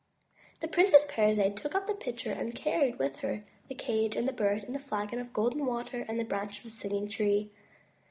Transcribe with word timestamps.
The 0.61 0.67
Princess 0.67 1.05
Parizade 1.07 1.55
took 1.55 1.75
up 1.75 1.85
the 1.85 1.93
pitcher, 1.93 2.31
and 2.31 2.55
carried 2.55 2.97
with 2.97 3.17
her 3.17 3.43
the 3.67 3.75
cage 3.75 4.15
and 4.15 4.27
the 4.27 4.33
Bird, 4.33 4.65
the 4.67 4.79
flagon 4.79 5.19
of 5.19 5.31
Golden 5.31 5.63
Water 5.63 6.07
and 6.09 6.19
the 6.19 6.23
branch 6.25 6.57
of 6.57 6.63
the 6.63 6.71
Singing 6.71 7.07
Tree. 7.07 7.51